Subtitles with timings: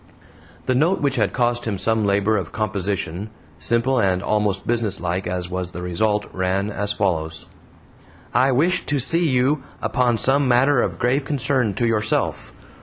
[0.65, 5.47] The note, which had cost him some labor of composition, simple and almost businesslike as
[5.47, 7.45] was the result, ran as follows:
[8.33, 12.51] "I wish to see you upon some matter of grave concern to yourself.